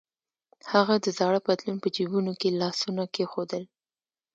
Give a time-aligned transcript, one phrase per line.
[0.71, 3.63] هغه د زاړه پتلون په جبونو کې لاسونه کېښودل.